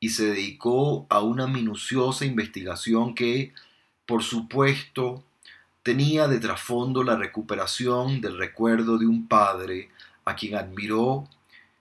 y 0.00 0.10
se 0.10 0.26
dedicó 0.26 1.06
a 1.08 1.20
una 1.20 1.46
minuciosa 1.46 2.24
investigación 2.24 3.14
que, 3.14 3.54
por 4.04 4.24
supuesto, 4.24 5.24
tenía 5.82 6.28
de 6.28 6.38
trasfondo 6.38 7.02
la 7.02 7.16
recuperación 7.16 8.20
del 8.20 8.38
recuerdo 8.38 8.98
de 8.98 9.06
un 9.06 9.26
padre 9.26 9.90
a 10.24 10.36
quien 10.36 10.56
admiró, 10.56 11.28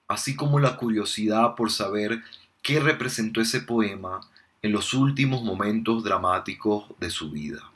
así 0.07 0.35
como 0.35 0.59
la 0.59 0.77
curiosidad 0.77 1.55
por 1.55 1.71
saber 1.71 2.23
qué 2.61 2.79
representó 2.79 3.41
ese 3.41 3.61
poema 3.61 4.21
en 4.61 4.71
los 4.71 4.93
últimos 4.93 5.43
momentos 5.43 6.03
dramáticos 6.03 6.85
de 6.99 7.09
su 7.09 7.31
vida. 7.31 7.71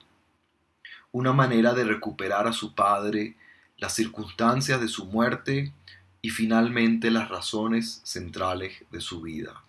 Una 1.11 1.33
manera 1.33 1.73
de 1.73 1.83
recuperar 1.83 2.47
a 2.47 2.53
su 2.53 2.75
padre, 2.75 3.35
las 3.77 3.93
circunstancias 3.93 4.81
de 4.81 4.87
su 4.87 5.05
muerte 5.05 5.73
y 6.21 6.29
finalmente 6.29 7.11
las 7.11 7.29
razones 7.29 8.01
centrales 8.03 8.83
de 8.91 9.01
su 9.01 9.21
vida. 9.21 9.63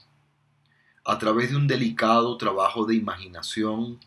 A 1.04 1.18
través 1.18 1.50
de 1.50 1.56
un 1.56 1.66
delicado 1.66 2.36
trabajo 2.36 2.84
de 2.84 2.96
imaginación, 2.96 4.00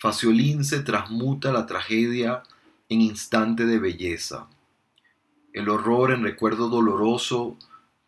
Faciolín 0.00 0.64
se 0.64 0.80
transmuta 0.80 1.52
la 1.52 1.66
tragedia 1.66 2.42
en 2.88 3.02
instante 3.02 3.66
de 3.66 3.78
belleza, 3.78 4.48
el 5.52 5.68
horror 5.68 6.12
en 6.12 6.22
recuerdo 6.22 6.70
doloroso 6.70 7.58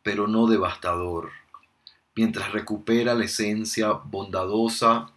pero 0.03 0.27
no 0.27 0.47
devastador, 0.47 1.33
mientras 2.17 2.51
recupera 2.53 3.13
la 3.15 3.27
esencia 3.27 3.93
bondadosa, 3.93 5.13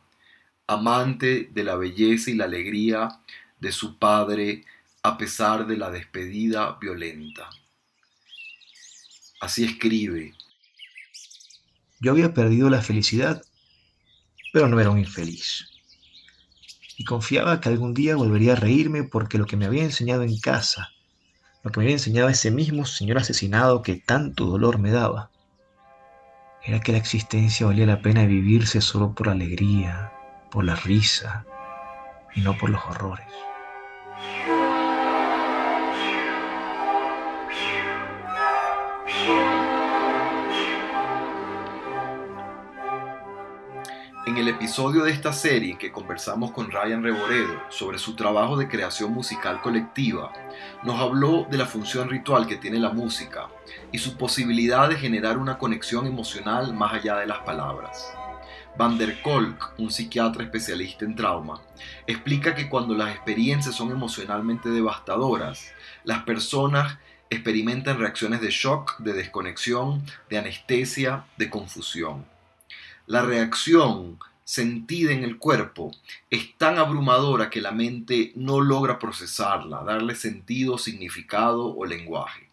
amante 0.68 1.50
de 1.54 1.64
la 1.64 1.78
belleza 1.78 2.30
y 2.30 2.36
la 2.36 2.44
alegría 2.44 3.22
de 3.62 3.72
su 3.72 3.98
padre 3.98 4.66
a 5.02 5.18
pesar 5.18 5.68
de 5.68 5.78
la 5.78 5.90
despedida 5.90 6.78
violenta. 6.82 7.50
Así 9.40 9.64
escribe. 9.64 10.34
Yo 12.02 12.12
había 12.12 12.34
perdido 12.34 12.70
la 12.70 12.82
felicidad, 12.82 13.42
pero 14.52 14.68
no 14.68 14.78
era 14.78 14.90
un 14.90 15.00
infeliz. 15.00 15.70
Y 16.98 17.04
confiaba 17.04 17.60
que 17.60 17.70
algún 17.70 17.94
día 17.94 18.16
volvería 18.16 18.54
a 18.54 18.56
reírme 18.56 19.04
porque 19.04 19.38
lo 19.38 19.46
que 19.46 19.58
me 19.58 19.66
había 19.66 19.84
enseñado 19.84 20.24
en 20.24 20.40
casa, 20.40 20.90
lo 21.64 21.72
que 21.72 21.80
me 21.80 21.86
había 21.86 21.96
enseñado 21.96 22.30
ese 22.30 22.52
mismo 22.52 22.86
señor 22.86 23.18
asesinado 23.18 23.82
que 23.82 23.96
tanto 23.96 24.46
dolor 24.46 24.80
me 24.80 24.92
daba, 24.92 25.30
era 26.64 26.80
que 26.80 26.92
la 26.92 26.98
existencia 26.98 27.66
valía 27.66 27.86
la 27.86 28.02
pena 28.02 28.26
vivirse 28.26 28.82
solo 28.82 29.14
por 29.14 29.28
la 29.28 29.34
alegría, 29.34 30.12
por 30.52 30.64
la 30.64 30.76
risa 30.76 31.46
y 32.34 32.42
no 32.42 32.58
por 32.58 32.70
los 32.70 32.82
horrores. 32.86 33.28
En 44.28 44.38
el 44.38 44.48
episodio 44.48 45.04
de 45.04 45.12
esta 45.12 45.32
serie 45.32 45.78
que 45.78 45.92
conversamos 45.92 46.50
con 46.50 46.72
Ryan 46.72 47.04
Reboredo 47.04 47.62
sobre 47.70 48.00
su 48.00 48.16
trabajo 48.16 48.58
de 48.58 48.68
creación 48.68 49.14
musical 49.14 49.62
colectiva, 49.62 50.34
nos 50.82 51.00
habló 51.00 51.46
de 51.48 51.60
la 51.60 51.68
función 51.68 52.10
ritual 52.10 52.48
que 52.48 52.56
tiene 52.56 52.80
la 52.80 52.90
música 52.90 53.50
y 53.92 54.00
su 54.00 54.18
posibilidad 54.18 54.90
de 54.90 54.96
generar 54.96 55.38
una 55.38 55.60
conexión 55.60 56.08
emocional 56.08 56.74
más 56.74 56.94
allá 56.94 57.18
de 57.18 57.28
las 57.28 57.38
palabras. 57.40 58.12
Van 58.76 58.98
der 58.98 59.22
Kolk, 59.22 59.76
un 59.78 59.92
psiquiatra 59.92 60.44
especialista 60.44 61.06
en 61.06 61.16
trauma, 61.16 61.62
explica 62.08 62.56
que 62.56 62.68
cuando 62.68 62.96
las 62.96 63.14
experiencias 63.14 63.76
son 63.76 63.92
emocionalmente 63.92 64.70
devastadoras, 64.70 65.72
las 66.04 66.24
personas 66.24 66.98
experimentan 67.30 68.00
reacciones 68.00 68.42
de 68.42 68.50
shock, 68.50 68.98
de 68.98 69.14
desconexión, 69.14 70.04
de 70.32 70.40
anestesia, 70.40 71.26
de 71.38 71.52
confusión. 71.52 72.35
La 73.08 73.22
reacción 73.22 74.18
sentida 74.44 75.12
en 75.12 75.24
el 75.24 75.38
cuerpo 75.38 75.92
es 76.32 76.58
tan 76.58 76.80
abrumadora 76.80 77.52
que 77.52 77.62
la 77.62 77.72
mente 77.72 78.32
no 78.36 78.62
logra 78.62 78.98
procesarla, 78.98 79.84
darle 79.84 80.16
sentido, 80.16 80.80
significado 80.80 81.76
o 81.76 81.86
lenguaje. 81.86 82.50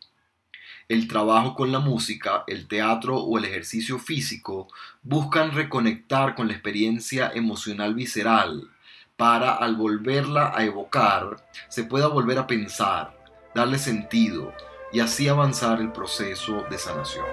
El 0.89 1.09
trabajo 1.09 1.55
con 1.55 1.73
la 1.73 1.79
música, 1.79 2.45
el 2.47 2.69
teatro 2.69 3.17
o 3.17 3.39
el 3.39 3.47
ejercicio 3.47 3.99
físico 3.99 4.69
buscan 5.03 5.53
reconectar 5.53 6.35
con 6.35 6.49
la 6.49 6.53
experiencia 6.53 7.31
emocional 7.35 7.95
visceral 7.95 8.69
para 9.17 9.55
al 9.55 9.77
volverla 9.77 10.53
a 10.55 10.65
evocar 10.65 11.49
se 11.69 11.85
pueda 11.85 12.09
volver 12.09 12.39
a 12.39 12.47
pensar, 12.47 13.17
darle 13.55 13.79
sentido 13.79 14.53
y 14.93 15.01
así 15.01 15.29
avanzar 15.29 15.81
el 15.81 15.93
proceso 15.93 16.65
de 16.69 16.77
sanación. 16.77 17.25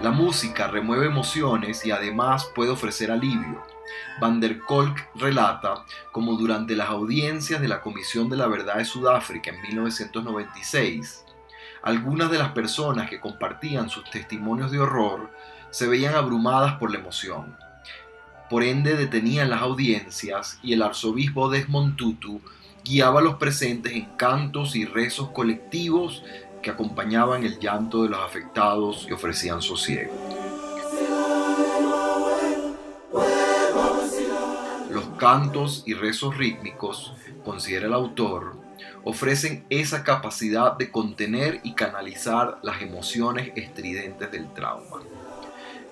La 0.00 0.12
música 0.12 0.68
remueve 0.68 1.06
emociones 1.06 1.84
y 1.84 1.90
además 1.90 2.48
puede 2.54 2.70
ofrecer 2.70 3.10
alivio. 3.10 3.60
Van 4.20 4.38
der 4.38 4.60
Kolk 4.60 5.08
relata 5.16 5.84
como 6.12 6.34
durante 6.34 6.76
las 6.76 6.88
audiencias 6.88 7.60
de 7.60 7.66
la 7.66 7.80
Comisión 7.80 8.28
de 8.28 8.36
la 8.36 8.46
Verdad 8.46 8.76
de 8.76 8.84
Sudáfrica 8.84 9.50
en 9.50 9.60
1996, 9.60 11.24
algunas 11.82 12.30
de 12.30 12.38
las 12.38 12.52
personas 12.52 13.10
que 13.10 13.18
compartían 13.18 13.90
sus 13.90 14.08
testimonios 14.08 14.70
de 14.70 14.78
horror 14.78 15.32
se 15.70 15.88
veían 15.88 16.14
abrumadas 16.14 16.74
por 16.74 16.92
la 16.92 17.00
emoción. 17.00 17.56
Por 18.48 18.62
ende 18.62 18.94
detenían 18.94 19.50
las 19.50 19.62
audiencias 19.62 20.60
y 20.62 20.74
el 20.74 20.82
arzobispo 20.82 21.50
Desmond 21.50 21.96
Tutu 21.96 22.40
guiaba 22.84 23.18
a 23.18 23.22
los 23.22 23.34
presentes 23.34 23.92
en 23.92 24.04
cantos 24.16 24.76
y 24.76 24.84
rezos 24.84 25.30
colectivos 25.30 26.22
que 26.62 26.70
acompañaban 26.70 27.44
el 27.44 27.58
llanto 27.58 28.02
de 28.02 28.10
los 28.10 28.20
afectados 28.20 29.06
y 29.08 29.12
ofrecían 29.12 29.62
sosiego. 29.62 30.12
Los 34.90 35.04
cantos 35.18 35.82
y 35.86 35.94
rezos 35.94 36.36
rítmicos, 36.36 37.14
considera 37.44 37.86
el 37.86 37.94
autor, 37.94 38.56
ofrecen 39.04 39.64
esa 39.70 40.04
capacidad 40.04 40.76
de 40.76 40.90
contener 40.90 41.60
y 41.62 41.74
canalizar 41.74 42.58
las 42.62 42.82
emociones 42.82 43.52
estridentes 43.54 44.30
del 44.30 44.52
trauma. 44.52 44.98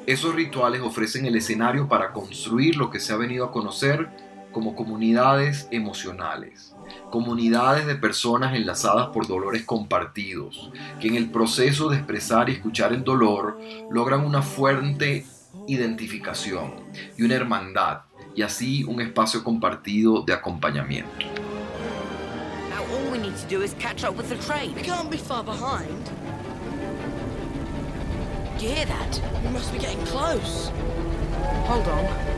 Esos 0.06 0.34
rituales 0.34 0.82
ofrecen 0.82 1.26
el 1.26 1.36
escenario 1.36 1.88
para 1.88 2.12
construir 2.12 2.76
lo 2.76 2.90
que 2.90 3.00
se 3.00 3.12
ha 3.12 3.16
venido 3.16 3.44
a 3.44 3.52
conocer 3.52 4.08
como 4.52 4.74
comunidades 4.74 5.68
emocionales, 5.70 6.74
comunidades 7.10 7.86
de 7.86 7.94
personas 7.94 8.54
enlazadas 8.54 9.08
por 9.08 9.26
dolores 9.26 9.64
compartidos, 9.64 10.70
que 11.00 11.08
en 11.08 11.16
el 11.16 11.30
proceso 11.30 11.88
de 11.88 11.96
expresar 11.96 12.48
y 12.48 12.52
escuchar 12.52 12.92
el 12.92 13.04
dolor 13.04 13.58
logran 13.90 14.24
una 14.24 14.42
fuerte 14.42 15.26
identificación 15.66 16.74
y 17.16 17.22
una 17.22 17.34
hermandad, 17.34 18.00
y 18.34 18.42
así 18.42 18.84
un 18.84 19.00
espacio 19.00 19.42
compartido 19.42 20.22
de 20.22 20.32
acompañamiento. 20.32 21.26
Now 22.68 22.84
all 31.72 32.35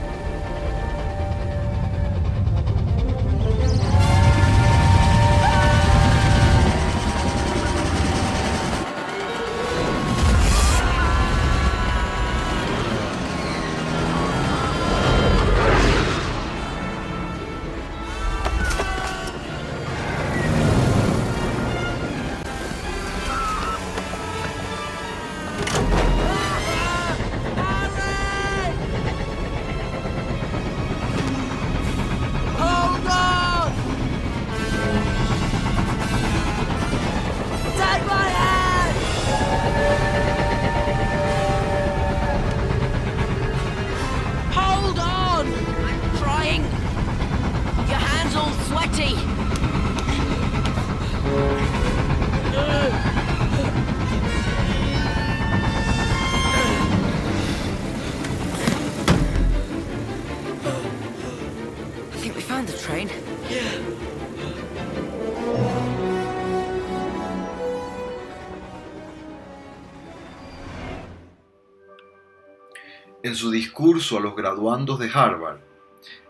En 73.23 73.35
su 73.35 73.51
discurso 73.51 74.17
a 74.17 74.21
los 74.21 74.35
graduandos 74.35 74.99
de 74.99 75.11
Harvard, 75.13 75.59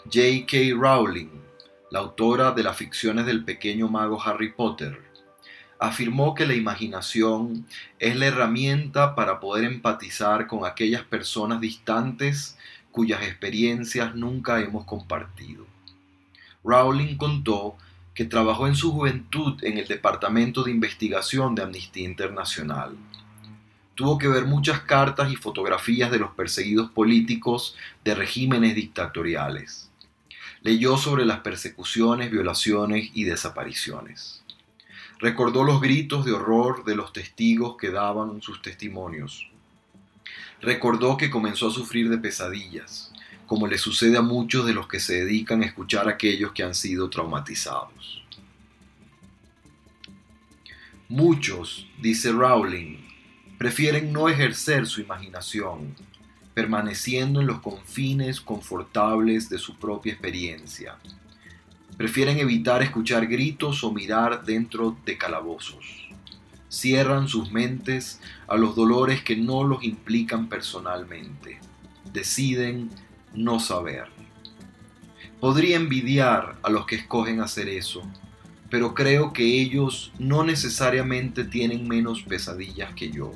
J.K. 0.05 0.75
Rowling, 0.77 1.29
la 1.91 2.01
autora 2.01 2.53
de 2.53 2.63
las 2.63 2.77
ficciones 2.77 3.27
del 3.27 3.45
pequeño 3.45 3.89
mago 3.89 4.21
Harry 4.23 4.53
Potter, 4.53 5.01
afirmó 5.79 6.35
que 6.35 6.47
la 6.47 6.55
imaginación 6.55 7.67
es 7.99 8.17
la 8.17 8.27
herramienta 8.27 9.15
para 9.15 9.39
poder 9.39 9.65
empatizar 9.65 10.47
con 10.47 10.65
aquellas 10.65 11.03
personas 11.03 11.61
distantes 11.61 12.57
cuyas 12.99 13.23
experiencias 13.23 14.17
nunca 14.17 14.61
hemos 14.61 14.85
compartido. 14.85 15.65
Rowling 16.65 17.17
contó 17.17 17.77
que 18.13 18.25
trabajó 18.25 18.67
en 18.67 18.75
su 18.75 18.91
juventud 18.91 19.63
en 19.63 19.79
el 19.79 19.87
Departamento 19.87 20.65
de 20.65 20.73
Investigación 20.73 21.55
de 21.55 21.63
Amnistía 21.63 22.09
Internacional. 22.09 22.97
Tuvo 23.95 24.19
que 24.19 24.27
ver 24.27 24.47
muchas 24.47 24.81
cartas 24.81 25.31
y 25.31 25.37
fotografías 25.37 26.11
de 26.11 26.19
los 26.19 26.33
perseguidos 26.33 26.91
políticos 26.91 27.77
de 28.03 28.17
regímenes 28.17 28.75
dictatoriales. 28.75 29.89
Leyó 30.63 30.97
sobre 30.97 31.25
las 31.25 31.39
persecuciones, 31.39 32.33
violaciones 32.33 33.13
y 33.15 33.23
desapariciones. 33.23 34.43
Recordó 35.21 35.63
los 35.63 35.81
gritos 35.81 36.25
de 36.25 36.33
horror 36.33 36.85
de 36.85 36.97
los 36.97 37.13
testigos 37.13 37.77
que 37.77 37.93
daban 37.93 38.43
sus 38.43 38.61
testimonios. 38.61 39.49
Recordó 40.61 41.17
que 41.17 41.31
comenzó 41.31 41.69
a 41.69 41.73
sufrir 41.73 42.11
de 42.11 42.19
pesadillas, 42.19 43.13
como 43.47 43.67
le 43.67 43.79
sucede 43.79 44.19
a 44.19 44.23
muchos 44.23 44.67
de 44.67 44.75
los 44.75 44.89
que 44.89 45.01
se 45.01 45.25
dedican 45.25 45.63
a 45.63 45.67
escuchar 45.67 46.09
a 46.09 46.13
aquellos 46.13 46.53
que 46.53 46.63
han 46.63 46.75
sido 46.75 47.09
traumatizados. 47.09 48.23
Muchos, 51.09 51.87
dice 52.03 52.33
Rowling, 52.33 52.99
prefieren 53.57 54.13
no 54.13 54.29
ejercer 54.29 54.87
su 54.87 55.01
imaginación, 55.01 55.95
permaneciendo 56.53 57.41
en 57.41 57.47
los 57.47 57.61
confines 57.61 58.41
confortables 58.41 59.49
de 59.49 59.59
su 59.59 59.77
propia 59.77 60.13
experiencia. 60.13 60.97
Prefieren 61.97 62.39
evitar 62.39 62.83
escuchar 62.83 63.27
gritos 63.27 63.83
o 63.85 63.93
mirar 63.93 64.45
dentro 64.45 64.97
de 65.07 65.17
calabozos. 65.17 66.08
Cierran 66.69 67.29
sus 67.29 67.51
mentes 67.51 68.21
a 68.47 68.57
los 68.57 68.77
dolores 68.77 69.23
que 69.23 69.37
no 69.37 69.65
los 69.65 69.83
implican 69.85 70.49
personalmente. 70.49 71.61
Deciden 72.13 72.91
no 73.35 73.61
saber. 73.61 74.07
Podría 75.41 75.77
envidiar 75.77 76.59
a 76.63 76.71
los 76.71 76.85
que 76.87 76.97
escogen 76.97 77.41
hacer 77.41 77.69
eso, 77.69 78.03
pero 78.71 78.95
creo 78.95 79.33
que 79.33 79.61
ellos 79.61 80.13
no 80.19 80.45
necesariamente 80.45 81.45
tienen 81.45 81.87
menos 81.87 82.23
pesadillas 82.23 82.93
que 82.95 83.11
yo. 83.11 83.33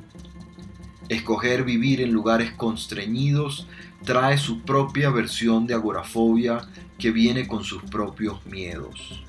Escoger 1.08 1.64
vivir 1.64 2.00
en 2.00 2.12
lugares 2.12 2.52
constreñidos 2.52 3.66
trae 4.04 4.36
su 4.38 4.62
propia 4.62 5.10
versión 5.10 5.66
de 5.66 5.74
agorafobia 5.74 6.66
que 6.98 7.10
viene 7.10 7.46
con 7.46 7.64
sus 7.64 7.82
propios 7.84 8.44
miedos. 8.46 9.22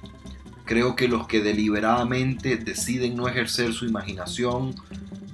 Creo 0.73 0.95
que 0.95 1.07
los 1.07 1.27
que 1.27 1.39
deliberadamente 1.39 2.57
deciden 2.57 3.15
no 3.15 3.27
ejercer 3.27 3.73
su 3.73 3.85
imaginación 3.85 4.73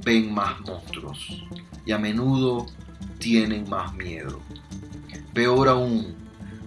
ven 0.03 0.33
más 0.33 0.59
monstruos 0.59 1.45
y 1.85 1.93
a 1.93 1.97
menudo 1.97 2.65
tienen 3.19 3.69
más 3.69 3.93
miedo. 3.93 4.41
Peor 5.33 5.69
aún, 5.69 6.13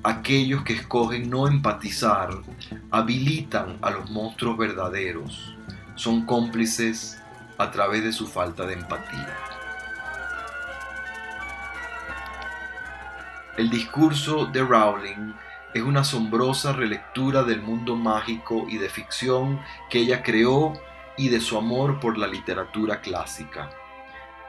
aquellos 0.03 0.63
que 0.63 0.73
escogen 0.73 1.29
no 1.29 1.47
empatizar 1.49 2.31
habilitan 2.91 3.77
a 3.83 3.91
los 3.91 4.11
monstruos 4.11 4.57
verdaderos. 4.57 5.55
Son 5.95 6.25
cómplices 6.25 7.21
a 7.59 7.71
través 7.73 8.03
de 8.03 8.13
su 8.15 8.27
falta 8.27 8.65
de 8.65 8.73
empatía. 8.73 9.37
El 13.59 13.69
discurso 13.69 14.47
de 14.47 14.63
Rowling 14.63 15.35
es 15.75 15.83
una 15.83 16.01
asombrosa 16.01 16.73
relectura 16.73 17.43
del 17.45 17.63
mundo 17.63 17.97
mágico 17.97 18.67
y 18.69 18.79
de 18.79 18.89
ficción 18.89 19.61
que 19.89 20.01
ella 20.01 20.23
creó 20.23 20.75
y 21.17 21.29
de 21.29 21.41
su 21.41 21.57
amor 21.57 22.01
por 22.01 22.19
la 22.19 22.27
literatura 22.27 23.01
clásica. 23.01 23.71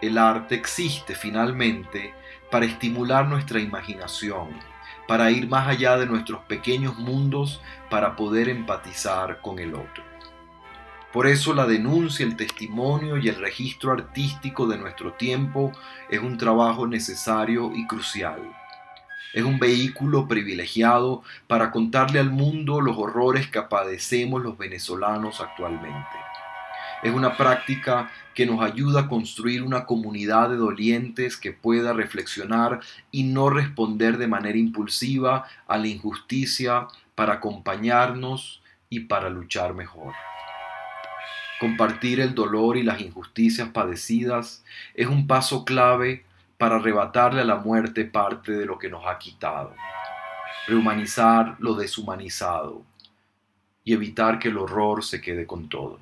El 0.01 0.17
arte 0.17 0.55
existe 0.55 1.15
finalmente 1.15 2.13
para 2.51 2.65
estimular 2.65 3.27
nuestra 3.27 3.59
imaginación, 3.59 4.49
para 5.07 5.31
ir 5.31 5.47
más 5.47 5.67
allá 5.67 5.97
de 5.97 6.05
nuestros 6.05 6.41
pequeños 6.43 6.97
mundos, 6.97 7.61
para 7.89 8.15
poder 8.15 8.49
empatizar 8.49 9.39
con 9.41 9.59
el 9.59 9.75
otro. 9.75 10.03
Por 11.13 11.27
eso 11.27 11.53
la 11.53 11.67
denuncia, 11.67 12.25
el 12.25 12.35
testimonio 12.35 13.17
y 13.17 13.29
el 13.29 13.35
registro 13.35 13.91
artístico 13.91 14.65
de 14.65 14.77
nuestro 14.77 15.13
tiempo 15.13 15.71
es 16.09 16.19
un 16.19 16.37
trabajo 16.37 16.87
necesario 16.87 17.71
y 17.73 17.85
crucial. 17.85 18.41
Es 19.33 19.43
un 19.43 19.57
vehículo 19.57 20.27
privilegiado 20.27 21.23
para 21.47 21.71
contarle 21.71 22.19
al 22.19 22.29
mundo 22.29 22.81
los 22.81 22.97
horrores 22.97 23.47
que 23.47 23.61
padecemos 23.63 24.43
los 24.43 24.57
venezolanos 24.57 25.41
actualmente. 25.41 26.17
Es 27.01 27.13
una 27.13 27.35
práctica 27.35 28.11
que 28.33 28.45
nos 28.45 28.61
ayuda 28.61 29.01
a 29.01 29.07
construir 29.09 29.63
una 29.63 29.85
comunidad 29.85 30.49
de 30.49 30.55
dolientes 30.55 31.35
que 31.35 31.51
pueda 31.51 31.93
reflexionar 31.93 32.79
y 33.11 33.23
no 33.23 33.49
responder 33.49 34.17
de 34.17 34.27
manera 34.27 34.57
impulsiva 34.57 35.45
a 35.67 35.77
la 35.77 35.87
injusticia 35.87 36.87
para 37.15 37.33
acompañarnos 37.33 38.61
y 38.89 39.01
para 39.01 39.29
luchar 39.29 39.73
mejor. 39.73 40.13
Compartir 41.59 42.19
el 42.19 42.35
dolor 42.35 42.77
y 42.77 42.83
las 42.83 43.01
injusticias 43.01 43.69
padecidas 43.69 44.63
es 44.93 45.07
un 45.07 45.27
paso 45.27 45.65
clave 45.65 46.23
para 46.63 46.77
arrebatarle 46.77 47.41
a 47.41 47.43
la 47.43 47.57
muerte 47.57 48.05
parte 48.05 48.53
de 48.53 48.65
lo 48.65 48.79
que 48.79 48.89
nos 48.89 49.05
ha 49.05 49.19
quitado, 49.19 49.73
rehumanizar 50.65 51.57
lo 51.59 51.73
deshumanizado 51.73 52.85
y 53.83 53.91
evitar 53.91 54.39
que 54.39 54.47
el 54.47 54.57
horror 54.57 55.03
se 55.03 55.19
quede 55.19 55.45
con 55.45 55.67
todo. 55.67 55.99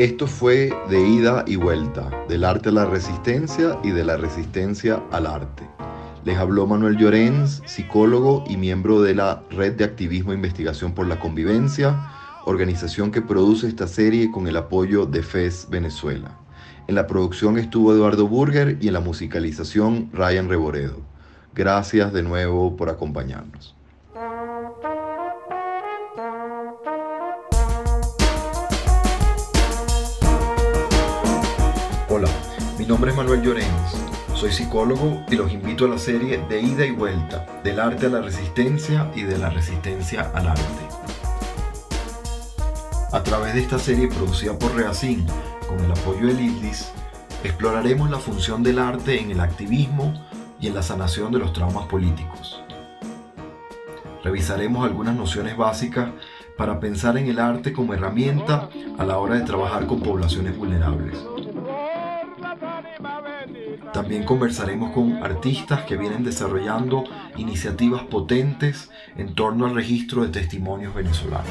Esto 0.00 0.26
fue 0.26 0.72
de 0.88 1.06
ida 1.06 1.44
y 1.46 1.56
vuelta, 1.56 2.08
del 2.26 2.44
arte 2.44 2.70
a 2.70 2.72
la 2.72 2.86
resistencia 2.86 3.78
y 3.84 3.90
de 3.90 4.02
la 4.02 4.16
resistencia 4.16 5.02
al 5.10 5.26
arte. 5.26 5.68
Les 6.24 6.38
habló 6.38 6.66
Manuel 6.66 6.96
Llorens, 6.96 7.62
psicólogo 7.66 8.42
y 8.48 8.56
miembro 8.56 9.02
de 9.02 9.14
la 9.14 9.42
Red 9.50 9.74
de 9.74 9.84
Activismo 9.84 10.32
e 10.32 10.36
Investigación 10.36 10.94
por 10.94 11.06
la 11.06 11.20
Convivencia, 11.20 12.00
organización 12.46 13.10
que 13.10 13.20
produce 13.20 13.68
esta 13.68 13.86
serie 13.86 14.30
con 14.30 14.48
el 14.48 14.56
apoyo 14.56 15.04
de 15.04 15.22
FES 15.22 15.66
Venezuela. 15.68 16.34
En 16.86 16.94
la 16.94 17.06
producción 17.06 17.58
estuvo 17.58 17.92
Eduardo 17.92 18.26
Burger 18.26 18.78
y 18.80 18.86
en 18.86 18.94
la 18.94 19.00
musicalización 19.00 20.08
Ryan 20.14 20.48
Reboredo. 20.48 20.96
Gracias 21.54 22.10
de 22.14 22.22
nuevo 22.22 22.74
por 22.74 22.88
acompañarnos. 22.88 23.76
Hola, 32.12 32.28
mi 32.76 32.86
nombre 32.86 33.12
es 33.12 33.16
Manuel 33.16 33.40
Llorens, 33.40 33.96
soy 34.34 34.50
psicólogo 34.50 35.22
y 35.30 35.36
los 35.36 35.52
invito 35.52 35.84
a 35.84 35.88
la 35.88 35.96
serie 35.96 36.44
de 36.48 36.60
ida 36.60 36.84
y 36.84 36.90
vuelta, 36.90 37.46
del 37.62 37.78
arte 37.78 38.06
a 38.06 38.08
la 38.08 38.20
resistencia 38.20 39.08
y 39.14 39.22
de 39.22 39.38
la 39.38 39.48
resistencia 39.48 40.28
al 40.34 40.48
arte. 40.48 40.88
A 43.12 43.22
través 43.22 43.54
de 43.54 43.60
esta 43.60 43.78
serie 43.78 44.08
producida 44.08 44.58
por 44.58 44.74
Reacin, 44.74 45.24
con 45.68 45.78
el 45.78 45.92
apoyo 45.92 46.26
del 46.26 46.40
ILDIS, 46.40 46.90
exploraremos 47.44 48.10
la 48.10 48.18
función 48.18 48.64
del 48.64 48.80
arte 48.80 49.20
en 49.20 49.30
el 49.30 49.38
activismo 49.38 50.12
y 50.60 50.66
en 50.66 50.74
la 50.74 50.82
sanación 50.82 51.30
de 51.30 51.38
los 51.38 51.52
traumas 51.52 51.86
políticos. 51.86 52.60
Revisaremos 54.24 54.84
algunas 54.84 55.14
nociones 55.14 55.56
básicas 55.56 56.10
para 56.56 56.80
pensar 56.80 57.16
en 57.18 57.28
el 57.28 57.38
arte 57.38 57.72
como 57.72 57.94
herramienta 57.94 58.68
a 58.98 59.04
la 59.04 59.18
hora 59.18 59.36
de 59.36 59.42
trabajar 59.42 59.86
con 59.86 60.00
poblaciones 60.00 60.58
vulnerables. 60.58 61.16
También 63.92 64.24
conversaremos 64.24 64.92
con 64.92 65.14
artistas 65.22 65.84
que 65.84 65.96
vienen 65.96 66.22
desarrollando 66.22 67.04
iniciativas 67.36 68.04
potentes 68.04 68.88
en 69.16 69.34
torno 69.34 69.66
al 69.66 69.74
registro 69.74 70.22
de 70.22 70.28
testimonios 70.28 70.94
venezolanos. 70.94 71.50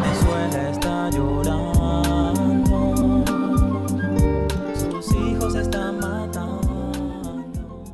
Venezuela 0.00 0.70
está 0.70 1.10
llorando. 1.10 1.66
Sus 4.74 5.14
hijos 5.14 5.54
están 5.54 5.98
matando. 5.98 7.84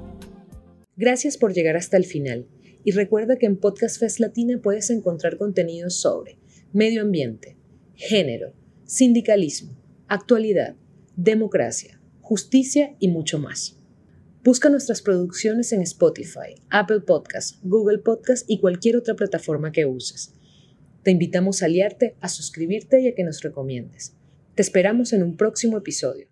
Gracias 0.97 1.37
por 1.37 1.53
llegar 1.53 1.77
hasta 1.77 1.97
el 1.97 2.05
final 2.05 2.47
y 2.85 2.93
recuerda 2.93 3.37
que 3.37 3.47
en 3.47 3.57
Podcast 3.57 3.99
Fest 3.99 4.21
Latina 4.21 4.61
puedes 4.63 4.89
encontrar 4.91 5.37
contenidos 5.37 6.01
sobre 6.01 6.39
medio 6.73 7.03
ambiente, 7.03 7.57
género, 7.95 8.53
sindicalismo, 8.85 9.73
actualidad, 10.07 10.77
democracia, 11.23 12.01
justicia 12.21 12.97
y 12.99 13.07
mucho 13.07 13.39
más. 13.39 13.79
Busca 14.43 14.69
nuestras 14.69 15.03
producciones 15.03 15.73
en 15.73 15.81
Spotify, 15.83 16.57
Apple 16.69 17.03
Podcasts, 17.03 17.61
Google 17.63 17.99
Podcasts 17.99 18.45
y 18.49 18.59
cualquier 18.59 18.97
otra 18.97 19.15
plataforma 19.15 19.71
que 19.71 19.87
uses. 19.87 20.35
Te 21.05 21.13
invitamos 21.13 21.63
a 21.63 21.67
aliarte, 21.67 22.17
a 22.21 22.29
suscribirte 22.29 23.01
y 23.01 23.07
a 23.07 23.15
que 23.15 23.23
nos 23.23 23.41
recomiendes. 23.41 24.17
Te 24.57 24.63
esperamos 24.63 25.13
en 25.13 25.23
un 25.23 25.37
próximo 25.37 25.79
episodio. 25.79 26.32